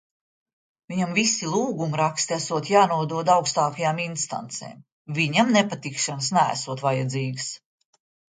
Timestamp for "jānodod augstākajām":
2.75-4.01